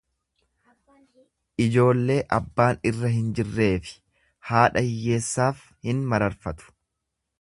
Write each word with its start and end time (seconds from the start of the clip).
Ijoollee 1.65 2.15
abbaan 2.37 2.81
irra 2.91 3.11
hin 3.17 3.27
jirree 3.41 3.69
fi 3.89 3.93
haadha 4.49 4.83
hiyyeessaaf 4.89 5.61
hin 5.89 6.01
mararfatu. 6.15 6.73